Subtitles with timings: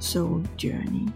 [0.00, 1.08] Soul Journey.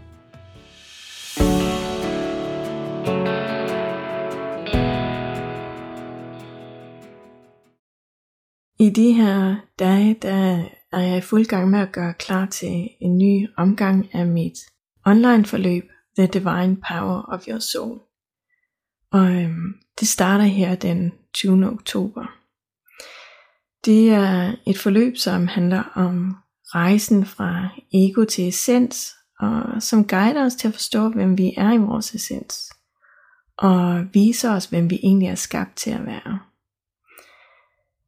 [8.79, 12.89] I de her dage, der er jeg i fuld gang med at gøre klar til
[12.99, 14.57] en ny omgang af mit
[15.05, 15.83] online forløb,
[16.17, 17.99] The Divine Power of Your Soul.
[19.11, 21.69] Og øhm, det starter her den 20.
[21.71, 22.25] oktober.
[23.85, 30.45] Det er et forløb, som handler om rejsen fra ego til essens, og som guider
[30.45, 32.69] os til at forstå, hvem vi er i vores essens,
[33.57, 36.39] og viser os, hvem vi egentlig er skabt til at være.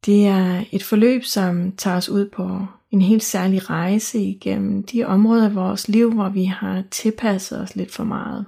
[0.06, 5.04] Det er et forløb, som tager os ud på en helt særlig rejse igennem de
[5.04, 8.46] områder af vores liv, hvor vi har tilpasset os lidt for meget.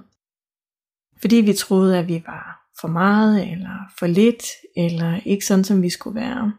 [1.21, 4.43] Fordi vi troede, at vi var for meget, eller for lidt,
[4.77, 6.53] eller ikke sådan, som vi skulle være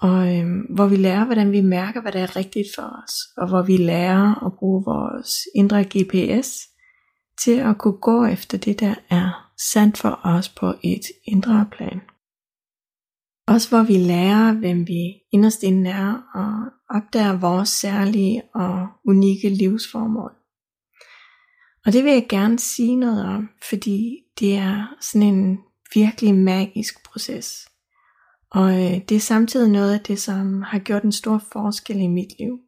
[0.00, 3.48] og øhm, hvor vi lærer, hvordan vi mærker, hvad der er rigtigt for os, og
[3.48, 6.58] hvor vi lærer at bruge vores indre GPS
[7.44, 12.00] til at kunne gå efter det, der er sandt for os på et indre plan.
[13.46, 19.48] Også hvor vi lærer, hvem vi inderst inde er, og opdager vores særlige og unikke
[19.48, 20.32] livsformål.
[21.86, 25.58] Og det vil jeg gerne sige noget om, fordi det er sådan en
[25.94, 27.69] virkelig magisk proces.
[28.50, 32.06] Og øh, det er samtidig noget af det, som har gjort en stor forskel i
[32.06, 32.58] mit liv.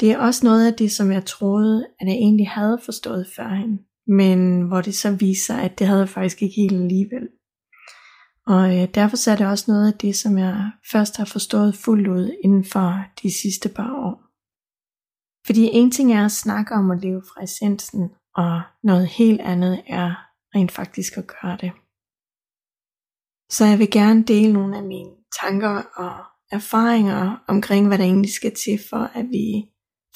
[0.00, 3.78] Det er også noget af det, som jeg troede, at jeg egentlig havde forstået førhen,
[4.06, 7.28] men hvor det så viser, at det havde jeg faktisk ikke helt alligevel.
[8.46, 12.08] Og øh, derfor er det også noget af det, som jeg først har forstået fuldt
[12.08, 14.28] ud inden for de sidste par år.
[15.46, 19.82] Fordi en ting er at snakke om at leve fra essensen, og noget helt andet
[19.86, 20.14] er
[20.54, 21.72] rent faktisk at gøre det.
[23.50, 25.10] Så jeg vil gerne dele nogle af mine
[25.42, 29.64] tanker og erfaringer omkring, hvad der egentlig skal til for, at vi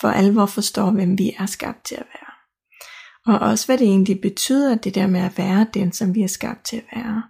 [0.01, 2.33] for alvor forstår, hvem vi er skabt til at være.
[3.27, 6.27] Og også hvad det egentlig betyder, det der med at være den, som vi er
[6.27, 7.23] skabt til at være.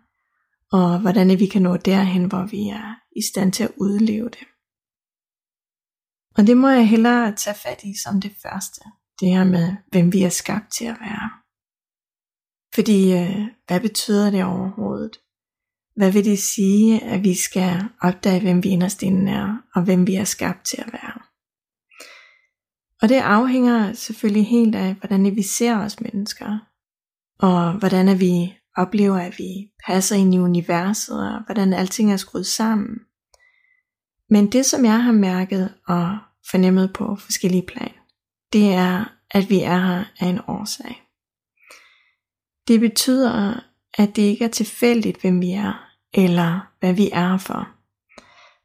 [0.72, 4.46] Og hvordan vi kan nå derhen, hvor vi er i stand til at udleve det.
[6.36, 8.80] Og det må jeg hellere tage fat i som det første.
[9.20, 11.30] Det her med, hvem vi er skabt til at være.
[12.74, 15.16] Fordi, øh, hvad betyder det overhovedet?
[15.96, 20.06] Hvad vil det sige, at vi skal opdage, hvem vi inderst inde er, og hvem
[20.06, 21.18] vi er skabt til at være?
[23.02, 26.58] Og det afhænger selvfølgelig helt af, hvordan vi ser os mennesker,
[27.38, 32.46] og hvordan vi oplever, at vi passer ind i universet, og hvordan alting er skruet
[32.46, 32.98] sammen.
[34.30, 36.18] Men det, som jeg har mærket og
[36.50, 37.92] fornemmet på forskellige plan,
[38.52, 41.02] det er, at vi er her af en årsag.
[42.68, 43.60] Det betyder,
[43.98, 47.68] at det ikke er tilfældigt, hvem vi er, eller hvad vi er for.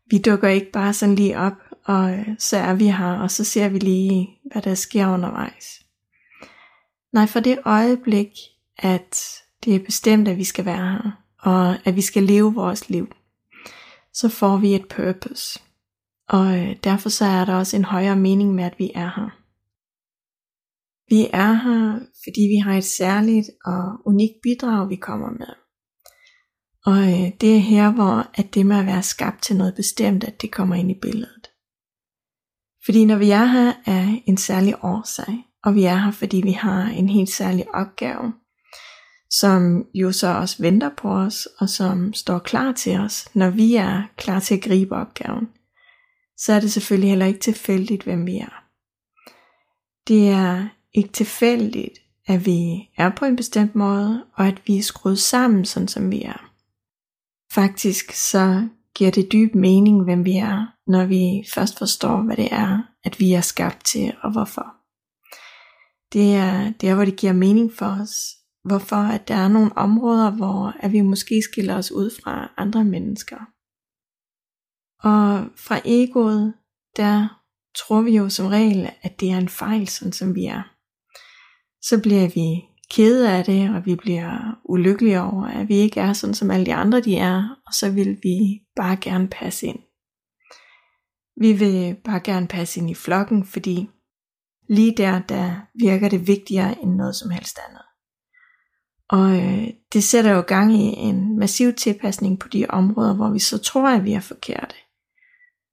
[0.10, 1.54] Vi dukker ikke bare sådan lige op,
[1.86, 5.82] og øh, så er vi her, og så ser vi lige, hvad der sker undervejs.
[7.14, 8.30] Nej, for det øjeblik,
[8.78, 12.90] at det er bestemt, at vi skal være her, og at vi skal leve vores
[12.90, 13.12] liv,
[14.14, 15.60] så får vi et purpose.
[16.30, 19.30] Og øh, derfor så er der også en højere mening med, at vi er her.
[21.10, 25.54] Vi er her, fordi vi har et særligt og unikt bidrag, vi kommer med.
[26.86, 30.24] Og øh, det er her, hvor at det med at være skabt til noget bestemt,
[30.24, 31.48] at det kommer ind i billedet.
[32.86, 36.52] Fordi når vi er her er en særlig årsag, og vi er her, fordi vi
[36.52, 38.34] har en helt særlig opgave,
[39.30, 43.76] som jo så også venter på os, og som står klar til os, når vi
[43.76, 45.48] er klar til at gribe opgaven,
[46.38, 48.64] så er det selvfølgelig heller ikke tilfældigt, hvem vi er.
[50.08, 54.84] Det er ikke tilfældigt, at vi er på en bestemt måde, og at vi er
[54.84, 56.52] skruet sammen, sådan som vi er.
[57.54, 62.48] Faktisk så giver det dyb mening, hvem vi er, når vi først forstår, hvad det
[62.52, 64.74] er, at vi er skabt til, og hvorfor.
[66.14, 68.14] Det er der, hvor det giver mening for os,
[68.64, 72.86] hvorfor at der er nogle områder, hvor at vi måske skiller os ud fra andre
[72.86, 73.38] mennesker.
[75.04, 76.54] Og fra egoet,
[76.98, 77.42] der
[77.76, 80.77] tror vi jo som regel, at det er en fejl, sådan som vi er.
[81.90, 86.14] Så bliver vi kede af det, og vi bliver ulykkelige over, at vi ikke er
[86.14, 89.80] sådan, som alle de andre de er, og så vil vi bare gerne passe ind.
[91.42, 93.90] Vi vil bare gerne passe ind i flokken, fordi
[94.70, 97.82] lige der, der virker det vigtigere end noget som helst andet.
[99.10, 103.40] Og øh, det sætter jo gang i en massiv tilpasning på de områder, hvor vi
[103.40, 104.76] så tror, at vi er forkerte.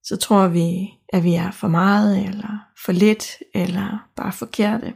[0.02, 4.94] Så tror vi, at vi er for meget, eller for lidt, eller bare forkerte.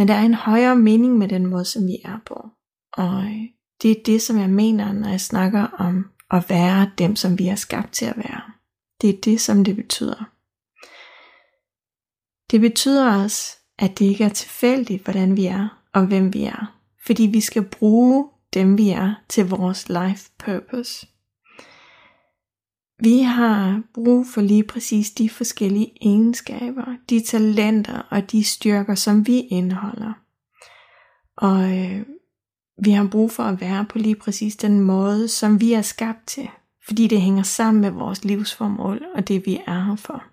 [0.00, 2.48] Men der er en højere mening med den måde, som vi er på.
[2.92, 3.42] Og øh,
[3.82, 7.48] det er det, som jeg mener, når jeg snakker om at være dem, som vi
[7.48, 8.42] er skabt til at være.
[9.00, 10.30] Det er det, som det betyder.
[12.50, 16.80] Det betyder også, at det ikke er tilfældigt, hvordan vi er og hvem vi er.
[17.06, 21.06] Fordi vi skal bruge dem, vi er, til vores life purpose.
[23.02, 29.26] Vi har brug for lige præcis de forskellige egenskaber, de talenter og de styrker, som
[29.26, 30.12] vi indeholder.
[31.36, 32.06] Og øh,
[32.84, 36.26] vi har brug for at være på lige præcis den måde, som vi er skabt
[36.26, 36.48] til,
[36.86, 40.24] fordi det hænger sammen med vores livsformål og det vi er her for.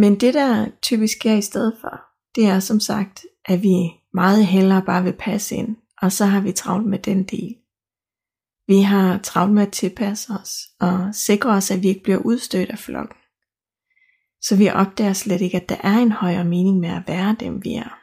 [0.00, 2.00] Men det der typisk sker i stedet for,
[2.34, 6.40] det er som sagt, at vi meget hellere bare vil passe ind, og så har
[6.40, 7.56] vi travlt med den del.
[8.72, 12.70] Vi har travlt med at tilpasse os og sikre os, at vi ikke bliver udstødt
[12.70, 13.16] af flokken.
[14.40, 17.64] Så vi opdager slet ikke, at der er en højere mening med at være dem,
[17.64, 17.98] vi er.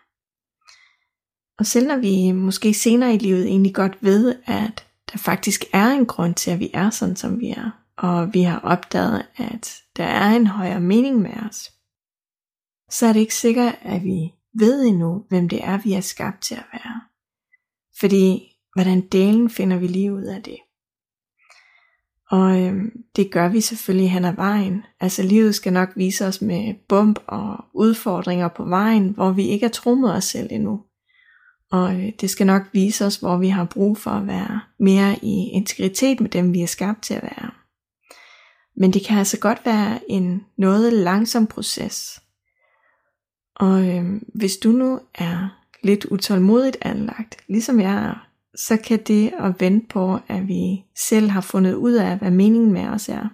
[1.59, 5.87] Og selv når vi måske senere i livet egentlig godt ved, at der faktisk er
[5.87, 9.75] en grund til, at vi er sådan, som vi er, og vi har opdaget, at
[9.95, 11.71] der er en højere mening med os,
[12.89, 16.41] så er det ikke sikkert, at vi ved endnu, hvem det er, vi er skabt
[16.43, 17.01] til at være.
[17.99, 20.57] Fordi, hvordan delen finder vi lige ud af det?
[22.31, 24.83] Og øhm, det gør vi selvfølgelig hen ad vejen.
[24.99, 29.65] Altså livet skal nok vise os med bump og udfordringer på vejen, hvor vi ikke
[29.65, 30.81] er tro mod os selv endnu.
[31.71, 35.15] Og øh, det skal nok vise os, hvor vi har brug for at være mere
[35.21, 37.51] i integritet med dem, vi er skabt til at være.
[38.77, 42.21] Men det kan altså godt være en noget langsom proces.
[43.55, 48.28] Og øh, hvis du nu er lidt utålmodigt anlagt, ligesom jeg er,
[48.67, 52.73] så kan det at vente på, at vi selv har fundet ud af, hvad meningen
[52.73, 53.27] med os er,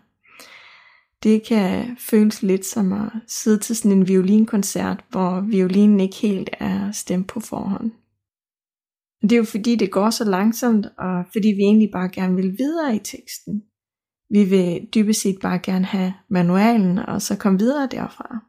[1.24, 6.50] det kan føles lidt som at sidde til sådan en violinkoncert, hvor violinen ikke helt
[6.60, 7.92] er stemt på forhånd.
[9.22, 12.58] Det er jo fordi, det går så langsomt, og fordi vi egentlig bare gerne vil
[12.58, 13.64] videre i teksten.
[14.30, 18.40] Vi vil dybest set bare gerne have manualen, og så komme videre derfra.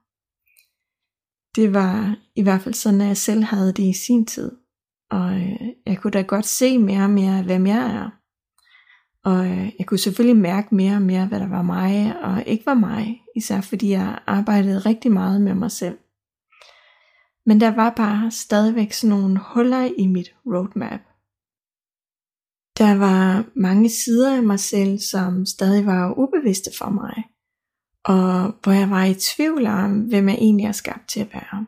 [1.56, 4.52] Det var i hvert fald sådan, at jeg selv havde det i sin tid.
[5.11, 8.11] Og øh, jeg kunne da godt se mere og mere, hvem jeg er.
[9.25, 12.67] Og øh, jeg kunne selvfølgelig mærke mere og mere, hvad der var mig og ikke
[12.67, 13.23] var mig.
[13.37, 15.99] Især fordi jeg arbejdede rigtig meget med mig selv.
[17.47, 21.00] Men der var bare stadigvæk sådan nogle huller i mit roadmap.
[22.79, 27.25] Der var mange sider af mig selv, som stadig var ubevidste for mig,
[28.05, 31.67] og hvor jeg var i tvivl om, hvem jeg egentlig er skabt til at være.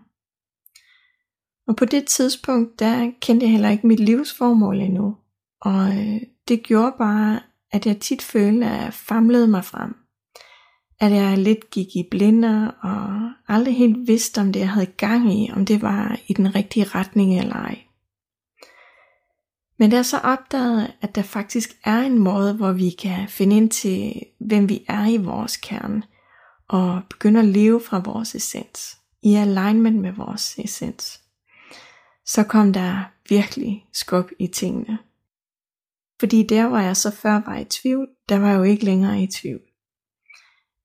[1.69, 5.17] Og på det tidspunkt, der kendte jeg heller ikke mit livsformål endnu,
[5.61, 7.41] og øh, det gjorde bare,
[7.73, 9.95] at jeg tit følte, at jeg famlede mig frem
[11.01, 15.33] at jeg lidt gik i blinde og aldrig helt vidste, om det jeg havde gang
[15.33, 17.79] i, om det var i den rigtige retning eller ej.
[19.79, 23.57] Men da jeg så opdagede, at der faktisk er en måde, hvor vi kan finde
[23.57, 26.03] ind til, hvem vi er i vores kerne,
[26.69, 31.18] og begynde at leve fra vores essens, i alignment med vores essens,
[32.29, 34.99] så kom der virkelig skub i tingene.
[36.21, 39.23] Fordi der, hvor jeg så før var i tvivl, der var jeg jo ikke længere
[39.23, 39.61] i tvivl.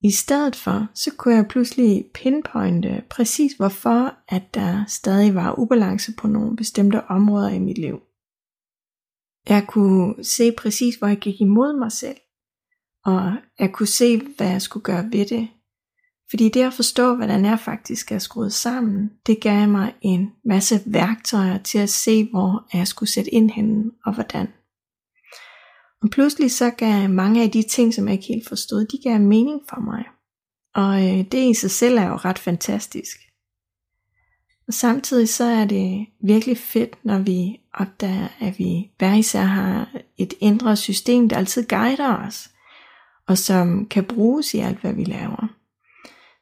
[0.04, 6.14] I stedet for, så kunne jeg pludselig pinpointe præcis hvorfor, at der stadig var ubalance
[6.18, 8.00] på nogle bestemte områder i mit liv.
[9.50, 12.18] Jeg kunne se præcis, hvor jeg gik imod mig selv,
[13.06, 15.48] og jeg kunne se, hvad jeg skulle gøre ved det.
[16.34, 20.82] Fordi det at forstå, hvordan jeg faktisk er skruet sammen, det gav mig en masse
[20.86, 24.48] værktøjer til at se, hvor jeg skulle sætte ind henne og hvordan.
[26.02, 29.20] Og pludselig så gav mange af de ting, som jeg ikke helt forstod, de gav
[29.20, 30.04] mening for mig.
[30.76, 33.18] Og øh, det i sig selv er jo ret fantastisk.
[34.68, 39.96] Og samtidig så er det virkelig fedt, når vi opdager, at vi hver især har
[40.18, 42.50] et indre system, der altid guider os,
[43.28, 45.53] og som kan bruges i alt, hvad vi laver.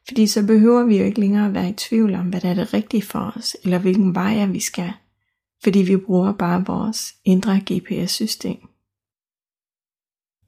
[0.08, 2.54] Fordi så behøver vi jo ikke længere at være i tvivl om, hvad der er
[2.54, 4.92] det rigtige for os, eller hvilken vej vi skal,
[5.62, 8.58] fordi vi bruger bare vores indre GPS-system.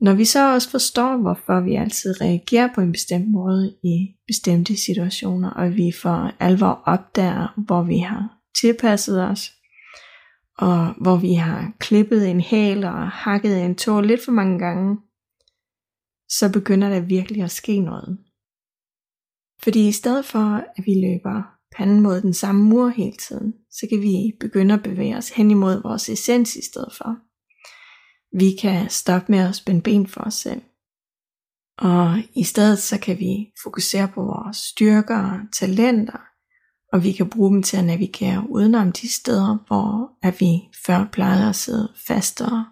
[0.01, 4.77] Når vi så også forstår, hvorfor vi altid reagerer på en bestemt måde i bestemte
[4.77, 9.53] situationer, og vi for alvor opdager, hvor vi har tilpasset os,
[10.59, 14.99] og hvor vi har klippet en hæl og hakket en tå lidt for mange gange,
[16.29, 18.19] så begynder der virkelig at ske noget.
[19.65, 21.43] Fordi i stedet for, at vi løber
[21.77, 25.51] panden mod den samme mur hele tiden, så kan vi begynde at bevæge os hen
[25.51, 27.17] imod vores essens i stedet for.
[28.39, 30.63] Vi kan stoppe med at spænde ben for os selv.
[31.79, 36.21] Og i stedet så kan vi fokusere på vores styrker og talenter,
[36.93, 41.09] og vi kan bruge dem til at navigere udenom de steder, hvor at vi før
[41.13, 42.65] plejede at sidde fast og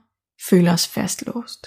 [0.50, 1.66] føle os fastlåst.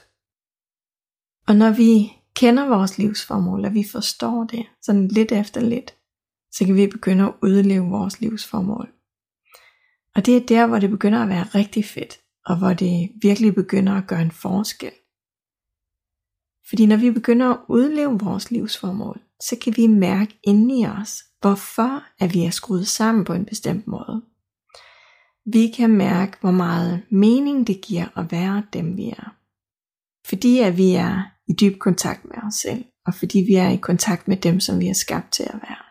[1.48, 5.96] Og når vi kender vores livsformål, og vi forstår det sådan lidt efter lidt,
[6.52, 8.90] så kan vi begynde at udleve vores livsformål.
[10.16, 13.56] Og det er der, hvor det begynder at være rigtig fedt, og hvor det virkelig
[13.56, 14.92] begynder at gøre en forskel.
[16.70, 21.24] Fordi når vi begynder at udleve vores livsformål, så kan vi mærke inde i os,
[21.42, 24.22] hvorfor at vi er skruet sammen på en bestemt måde.
[25.46, 29.36] Vi kan mærke, hvor meget mening det giver at være dem vi er.
[30.28, 33.76] Fordi at vi er i dyb kontakt med os selv, og fordi vi er i
[33.76, 35.86] kontakt med dem, som vi er skabt til at være.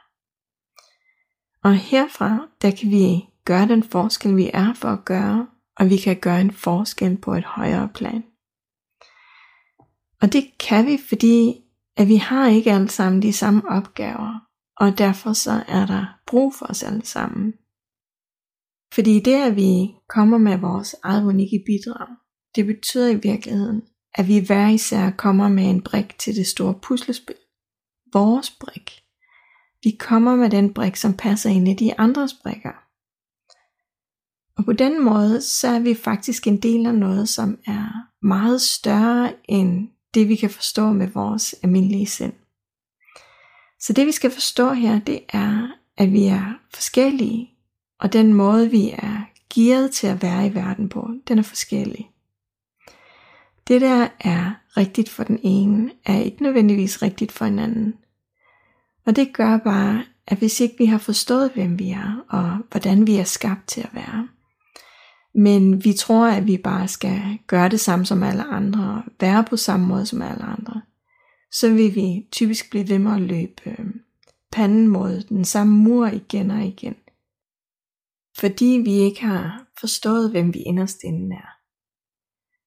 [1.64, 5.46] Og herfra, der kan vi gøre den forskel, vi er for at gøre,
[5.76, 8.24] og vi kan gøre en forskel på et højere plan.
[10.22, 11.60] Og det kan vi, fordi
[11.96, 14.40] at vi har ikke alle sammen de samme opgaver,
[14.76, 17.52] og derfor så er der brug for os alle sammen.
[18.94, 22.08] Fordi det, at vi kommer med vores eget unikke bidrag,
[22.54, 23.82] det betyder i virkeligheden,
[24.14, 27.36] at vi hver især kommer med en brik til det store puslespil.
[28.12, 29.00] Vores brik.
[29.84, 32.72] Vi kommer med den brik, som passer ind i de andres brikker.
[34.56, 38.60] Og på den måde, så er vi faktisk en del af noget, som er meget
[38.60, 42.32] større end det, vi kan forstå med vores almindelige sind.
[43.80, 47.50] Så det vi skal forstå her, det er, at vi er forskellige,
[48.00, 52.10] og den måde vi er gearet til at være i verden på, den er forskellig.
[53.68, 57.94] Det der er rigtigt for den ene, er ikke nødvendigvis rigtigt for en anden.
[59.06, 63.06] Og det gør bare, at hvis ikke vi har forstået, hvem vi er, og hvordan
[63.06, 64.28] vi er skabt til at være,
[65.34, 69.44] men vi tror, at vi bare skal gøre det samme som alle andre, og være
[69.44, 70.82] på samme måde som alle andre,
[71.52, 73.86] så vil vi typisk blive ved med at løbe øh,
[74.52, 76.96] panden mod den samme mur igen og igen.
[78.38, 81.54] Fordi vi ikke har forstået, hvem vi inderst inde er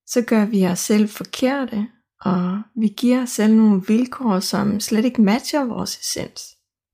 [0.08, 1.88] så gør vi os selv forkerte,
[2.22, 6.42] og vi giver os selv nogle vilkår, som slet ikke matcher vores essens,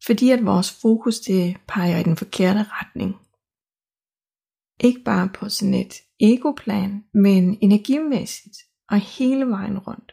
[0.05, 3.15] fordi at vores fokus det peger i den forkerte retning.
[4.79, 8.57] Ikke bare på sådan et egoplan, men energimæssigt
[8.89, 10.11] og hele vejen rundt.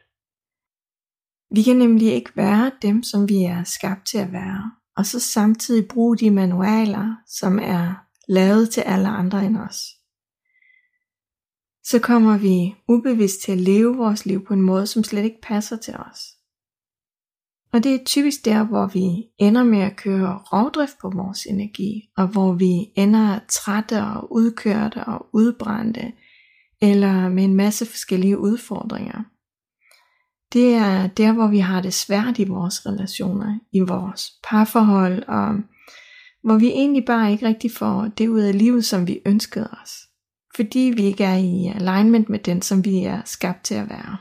[1.55, 5.21] Vi kan nemlig ikke være dem, som vi er skabt til at være, og så
[5.21, 7.95] samtidig bruge de manualer, som er
[8.29, 10.00] lavet til alle andre end os
[11.85, 15.41] så kommer vi ubevidst til at leve vores liv på en måde, som slet ikke
[15.43, 16.21] passer til os.
[17.73, 22.11] Og det er typisk der, hvor vi ender med at køre rovdrift på vores energi,
[22.17, 26.13] og hvor vi ender trætte og udkørte og udbrændte,
[26.83, 29.23] eller med en masse forskellige udfordringer.
[30.53, 35.55] Det er der, hvor vi har det svært i vores relationer, i vores parforhold, og
[36.43, 40.10] hvor vi egentlig bare ikke rigtig får det ud af livet, som vi ønskede os
[40.61, 44.17] fordi vi ikke er i alignment med den, som vi er skabt til at være.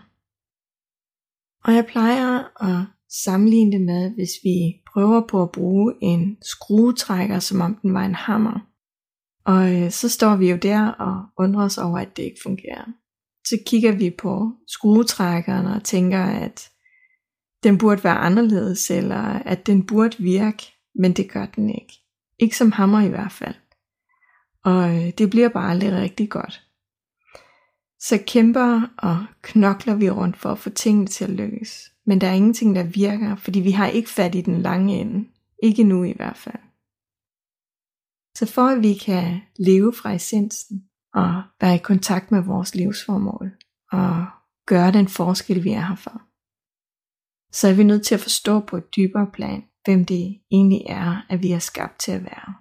[1.63, 2.85] Og jeg plejer at
[3.23, 8.05] sammenligne det med, hvis vi prøver på at bruge en skruetrækker, som om den var
[8.05, 8.59] en hammer.
[9.45, 12.85] Og øh, så står vi jo der og undrer os over, at det ikke fungerer.
[13.45, 16.69] Så kigger vi på skruetrækkeren og tænker, at
[17.63, 20.63] den burde være anderledes, eller at den burde virke,
[20.95, 21.93] men det gør den ikke.
[22.39, 23.55] Ikke som hammer i hvert fald.
[24.63, 26.65] Og øh, det bliver bare aldrig rigtig godt.
[27.99, 31.91] Så kæmper og knokler vi rundt for at få tingene til at lykkes.
[32.05, 35.29] Men der er ingenting, der virker, fordi vi har ikke fat i den lange ende.
[35.63, 36.63] Ikke nu i hvert fald.
[38.35, 43.51] Så for at vi kan leve fra essensen og være i kontakt med vores livsformål
[43.91, 44.25] og
[44.65, 46.21] gøre den forskel, vi er her for,
[47.51, 51.25] så er vi nødt til at forstå på et dybere plan, hvem det egentlig er,
[51.29, 52.53] at vi er skabt til at være.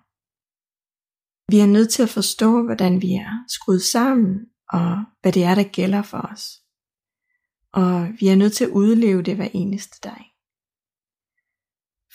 [1.50, 5.54] Vi er nødt til at forstå, hvordan vi er skruet sammen, og hvad det er,
[5.54, 6.60] der gælder for os.
[7.72, 10.34] Og vi er nødt til at udleve det hver eneste dag.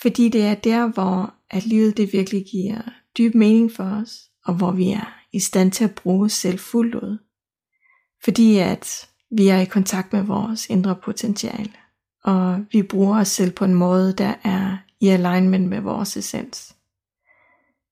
[0.02, 2.82] Fordi det er der, hvor at livet det virkelig giver
[3.18, 6.60] dyb mening for os, og hvor vi er i stand til at bruge os selv
[6.60, 7.18] fuldt ud.
[8.24, 11.74] Fordi at vi er i kontakt med vores indre potentiale,
[12.24, 16.76] og vi bruger os selv på en måde, der er i alignment med vores essens.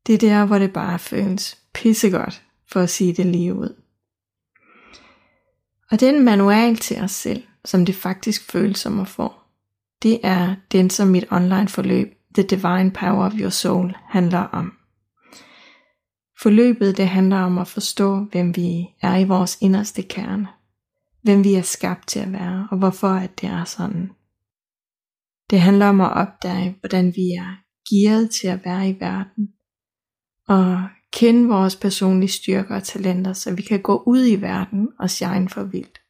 [0.08, 3.81] Det er der, hvor det bare føles pissegodt, for at sige det lige ud.
[5.91, 9.34] Og den manual til os selv, som det faktisk føles som at få,
[10.03, 14.74] det er den, som mit online forløb The Divine Power of Your Soul handler om.
[16.41, 20.48] Forløbet det handler om at forstå, hvem vi er i vores inderste kerne.
[21.24, 24.12] Hvem vi er skabt til at være, og hvorfor at det er sådan.
[25.50, 27.55] Det handler om at opdage, hvordan vi er
[27.89, 29.50] gearet til at være i verden.
[30.51, 35.10] Og kende vores personlige styrker og talenter, så vi kan gå ud i verden og
[35.10, 36.01] shine for vildt.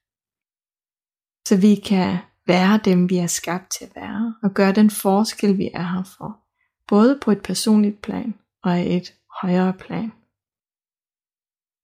[1.48, 2.18] Så vi kan
[2.48, 6.04] være dem, vi er skabt til at være, og gøre den forskel, vi er her
[6.18, 6.40] for.
[6.88, 8.34] Både på et personligt plan
[8.64, 10.12] og et højere plan.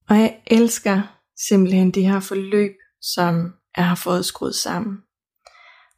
[0.08, 1.02] Og jeg elsker
[1.48, 4.98] simpelthen det her forløb, som jeg har fået skruet sammen.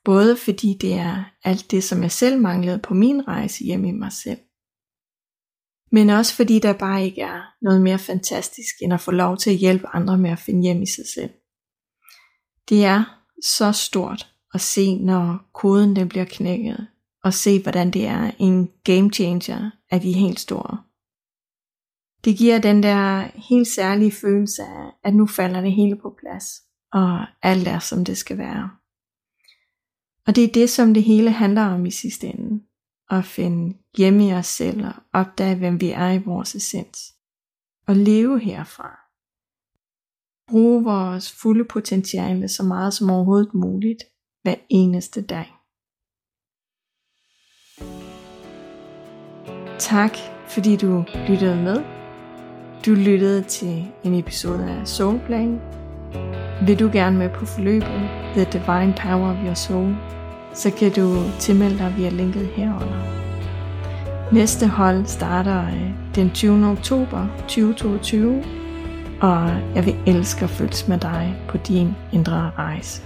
[0.05, 3.93] Både fordi det er alt det, som jeg selv manglede på min rejse hjem i
[3.93, 4.39] mig selv.
[5.93, 9.51] Men også fordi der bare ikke er noget mere fantastisk, end at få lov til
[9.51, 11.31] at hjælpe andre med at finde hjem i sig selv.
[12.69, 13.05] Det er
[13.45, 16.87] så stort at se, når koden den bliver knækket,
[17.25, 20.83] og se, hvordan det er en game changer af de helt store.
[22.25, 26.47] Det giver den der helt særlige følelse af, at nu falder det hele på plads,
[26.93, 28.71] og alt er som det skal være.
[30.27, 32.63] Og det er det, som det hele handler om i sidste ende.
[33.11, 37.15] At finde hjemme i os selv og opdage, hvem vi er i vores essens.
[37.87, 39.01] Og leve herfra.
[40.49, 44.05] Bruge vores fulde potentiale så meget som overhovedet muligt
[44.43, 45.47] hver eneste dag.
[49.79, 50.17] Tak
[50.49, 51.85] fordi du lyttede med.
[52.87, 55.61] Du lyttede til en episode af Soulplan.
[56.67, 60.20] Vil du gerne med på forløbet The Divine Power of Your Soul,
[60.55, 63.21] så kan du tilmelde dig via linket herunder.
[64.33, 66.67] Næste hold starter øh, den 20.
[66.67, 68.45] oktober 2022,
[69.21, 73.03] og jeg vil elske at følges med dig på din indre rejse.